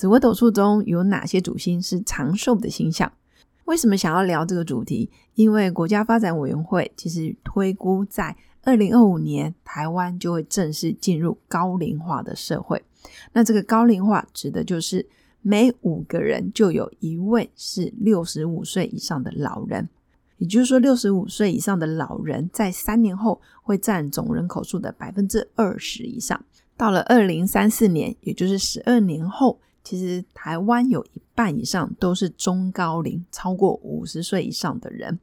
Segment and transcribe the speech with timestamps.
[0.00, 3.12] 紫微斗数中有哪些主星是长寿的星象？
[3.66, 5.10] 为什么想要聊这个主题？
[5.34, 12.82] 因为国家发展委员会其实推估在二零二五年，台湾就会正式进入高龄化的社会。
[13.34, 15.06] 那这个高龄化指的就是
[15.42, 19.86] 每五个人就有一位是六十五岁以上的老人。
[20.38, 26.42] 也就是说，六十五岁以上的老人在三年后会占总人口数的百分之二十以上。
[26.74, 29.60] 到了二零三四年，也就是十二年后。
[29.82, 35.18] 其实台湾有一半以上都是中高龄，超过五十岁以上的人。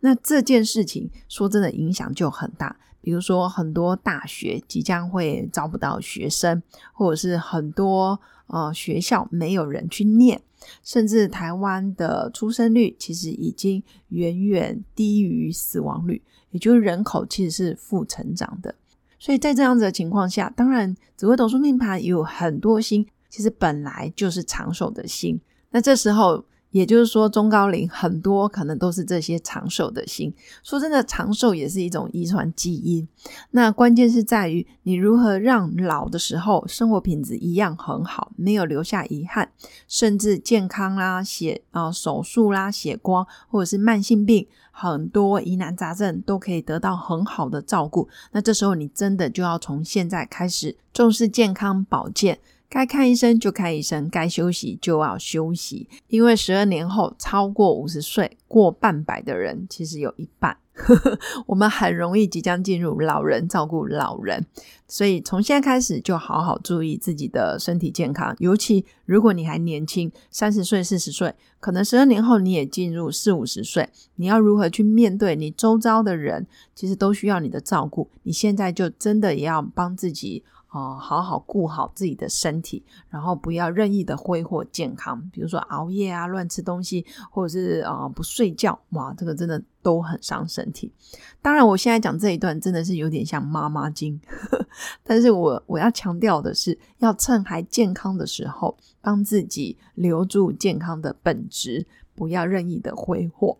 [0.00, 2.76] 那这件事情说真的影响就很大。
[3.00, 6.60] 比如说，很多大学即将会招不到学生，
[6.92, 10.42] 或者是很多呃学校没有人去念，
[10.82, 16.20] 甚至台湾的出生率其实已经远远低于死亡率，
[16.50, 18.74] 也就是人口其实是负成长的。
[19.20, 23.06] 所以在这样子的情况下，当然紫微斗数命盘有很多星。
[23.28, 30.34] 其实本来就是长寿的心，那这时候也就是说中高龄很多可能都是这些长寿的心。
[30.62, 33.06] 说真的，长寿也是一种遗传基因。
[33.52, 39.50] 那关键是在于你如何让老的时候生活品质一样很好，没有留下遗憾，
[39.88, 48.06] 甚至健康啦、血啊手术啦、血光或者是慢性病很多疑难杂症都可以得到很好的照顾。
[48.32, 52.38] 那这时候你真的就要从现在开始重视健康保健。
[52.68, 60.56] 该看医生就看医生，该休息就要休息，因为十二年后超过五十岁过半百的人，其实有一半，
[61.46, 64.44] 我们很容易即将进入老人照顾老人，
[64.88, 80.42] 所以从现在开始就好好注意自己的身体健康，尤其如果你还年轻，三十岁、四十岁，可能十二年后你也进入四五十岁，你要如何去面对你周遭的人，其实都需要你的照顾，你现在就真的也要帮自己。
[80.76, 90.92] 哦，好好顾好自己的身体，然后不要任意的挥霍健康，比如说熬夜啊、乱吃东西，或者是啊不睡觉，哇，这个真的都很伤身体。
[91.40, 94.20] 当然，我现在讲这一段真的是有点像妈妈经，
[95.02, 103.56] 但是我我要强调的是，要趁还健康的时候，帮自己留住健康的本质，不要任意的挥霍。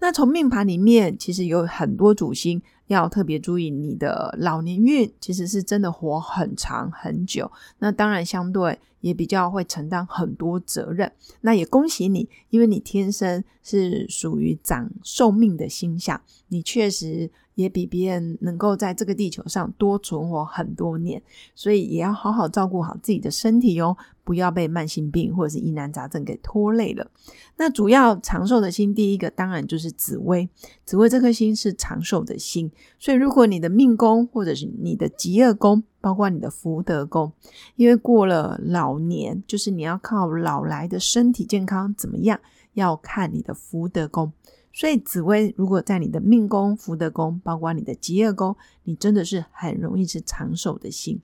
[0.00, 2.62] 那从命盘里面，其实有很多主星。
[2.88, 7.52] 要特别注意你的老年运，其实是真的活很长很久。
[7.80, 11.12] 那当然相对也比较会承担很多责任。
[11.42, 21.20] 那也恭喜你，因为你天生是属于长寿命的星象，你确实也比别人能够在这个地球上多存活很多年。
[21.56, 27.10] 所以也要好好照顾好自己的身体哦，不要被慢性病或者是疑难杂症给拖累了。
[27.56, 30.48] 那主要长寿的星，第一个当然就是紫薇。
[30.84, 32.70] 紫薇这颗星是长寿的星。
[33.00, 37.32] 所以，如果你的命宫或者是你的吉业宫，包括你的福德宫，
[37.74, 42.38] 因为过了老年，就是你要靠老来的身体健康怎么样，
[42.78, 44.32] 要看你的福德宫。
[44.72, 51.20] 所以，紫薇如果在你的命宫、福德宫，包括你的吉业宫，你真的是很容易是长寿的星。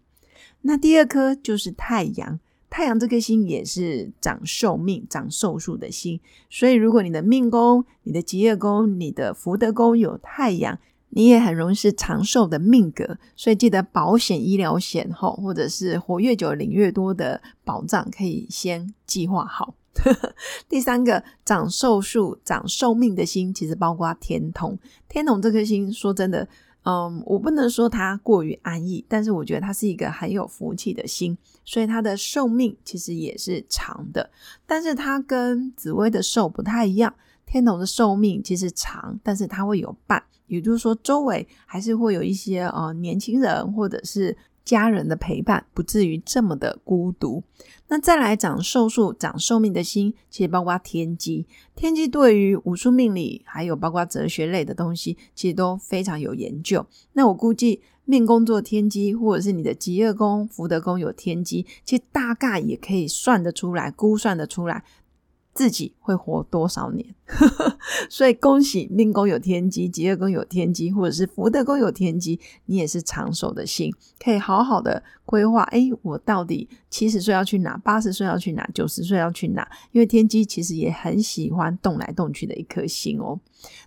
[0.63, 6.19] 那第二颗就是太阳，太阳这颗星也是长寿命、长寿数的星。
[6.51, 10.79] 所以，如果你的命宫、你的吉业宫、你的福德宫有太阳，
[11.11, 19.75] 你也很容易是长寿的命格，所以记得保险、医疗险哈，或者是活越久领越多的保障，可以先计划好。
[20.69, 24.79] 第三个长寿数、长寿命的星，其实包括天同。
[25.09, 26.47] 天同这颗星，说真的，
[26.85, 34.31] 嗯，我不能说它过于安逸，但是我觉得它是一个很有福气的星，所以它的寿命其实也是长的。
[34.67, 37.15] 但是它跟紫薇的寿不太一样，
[37.47, 40.23] 天同的寿命其实长，但是它会有伴。
[40.47, 47.43] 也就是说，周围还是会有一些呃年轻人或者是家人的陪伴，不至于这么的孤独。
[47.89, 51.47] 那再来长寿数、长寿命的心，其实包括天机。
[51.77, 56.87] 天机对于武术命理，还有包括哲学类的东西，其实都非常有研究。
[57.13, 64.83] 那我估计命宫做天机，或者是你的吉业宫、福德宫有天机，其实大概也可以算得出来，估算得出来。
[65.53, 67.15] 自己会活多少年？
[68.09, 75.63] 所以恭喜命宫有天机，吉业宫有天机，或者是福德宫有天机，你也是长寿的星，可以好好的规划。
[75.65, 77.77] 哎，我到底七十岁要去哪？
[77.79, 78.69] 八十岁要去哪？
[78.73, 79.69] 九十岁要去哪？
[79.93, 83.39] 因为天机其实也很喜欢动来动去的一颗星哦。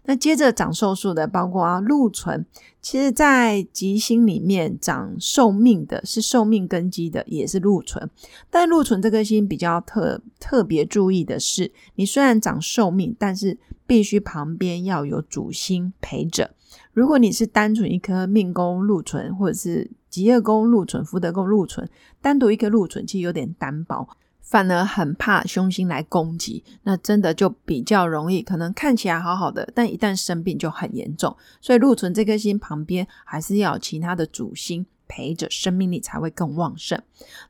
[0.05, 2.45] 那接着长寿数的，包括啊禄存，
[2.81, 8.09] 其实在吉星里面长寿命的是寿命根基的，也是禄存。
[8.49, 13.55] 但禄存这颗星比较特特别注意的是，你虽然长寿命，但是
[13.87, 16.51] 必须旁边要有主星陪着。
[16.93, 21.89] 如果你是单纯一颗命宫禄存，或者是吉业宫禄存、福德宫禄存，
[22.21, 24.07] 单独一颗禄存，其实有点单薄。
[24.41, 31.35] 反而很怕凶星来攻击，那真的就比较容易，可能看起来好好的，但一旦生病就很严重。
[31.59, 36.97] 所以禄存这颗星旁边还是要有其他的主星陪着，生命力才会更旺盛。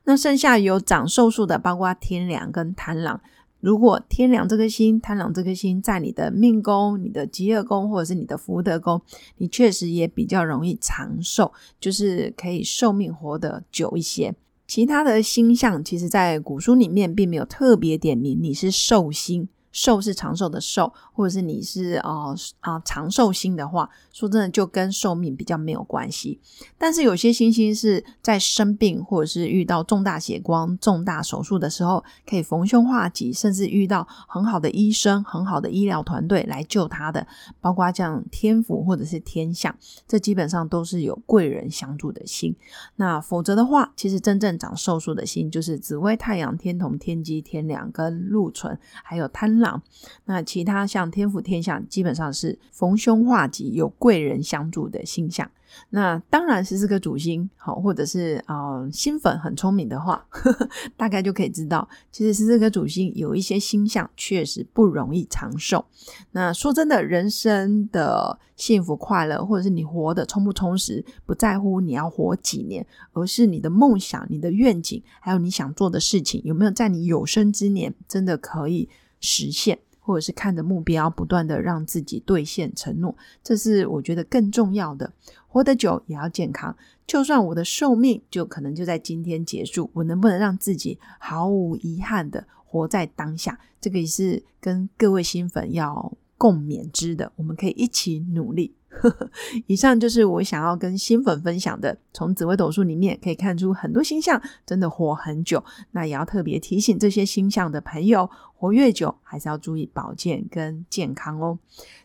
[0.02, 3.20] 那剩下有长寿数的，包括天梁跟贪狼。
[3.60, 9.02] 如果天梁这颗星、贪狼这颗星在你的命宫、你的吉业宫或者是你的福德宫，
[9.38, 14.34] 你确实也比较容易长寿，就是可以寿命活得久一些。
[14.66, 19.48] 其他的星象，其实在古书里面并没有特别点名你是寿星。
[19.70, 26.40] 寿是长寿的寿，或者是你是啊啊长寿星的话，说真的就跟寿命比较没有关系。
[26.78, 37.26] 但是有些星星是在生病或者是遇到重大血光、重大手术的时候，可以逢凶化吉，甚至遇到很好的医生、很好的医疗团队来救他的，
[37.60, 39.76] 包括像天府或者是天象，
[40.06, 42.56] 这基本上都是有贵人相助的星。
[42.96, 49.57] 那否则的话，其实真正长寿数的星就是紫微、太阳、天同、天机、天梁跟禄存，还有贪。
[49.60, 49.82] 朗，
[50.24, 55.50] 那其他像天府天象，基本上是逢凶化吉，有贵人相助的星象。
[55.90, 60.26] 那当然是这个主星好，或者是啊新粉很聪明的话，
[60.96, 65.84] 大概就可以知道，其实是这个主星有一些星象确实不容易长寿。
[66.32, 78.88] 那说真的，人生的幸福快乐，或者是你活得充不充实，不在乎你要活几年，而是你的梦想、你的愿景，还有你想做的事情，有没有在你有生之年真的可以
[79.20, 79.78] 实现。
[80.00, 85.12] 或者是看着目标，不断的让自己兑现承诺，这是我觉得更重要的。
[85.46, 86.74] 活得久也要健康，
[87.06, 93.60] 就算我的寿命就可能就在今天结束，我能不能让自己毫无遗憾的活在当下？
[93.82, 98.74] 这个也是跟各位新粉要共勉之的，我们可以一起努力。
[99.66, 101.96] 以上就是我想要跟新粉分享的。
[102.12, 105.62] 从紫微斗数里面可以看出很多星象真的活很久，
[105.92, 111.58] 那也要特别提醒这些星象的朋友，活越久还是要注意保健跟健康哦。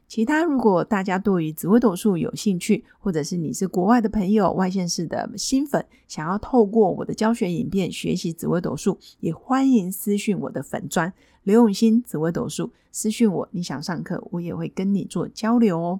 [0.08, 11.12] 其他如果大家对于紫微斗数有兴趣，或者是你是国外的朋友、外县市的新粉，想要透过我的教学影片学习紫微斗数，也欢迎私讯我的粉砖
[11.42, 16.00] 刘永新紫微斗数私讯我，你想上课，我也会跟你做交流哦。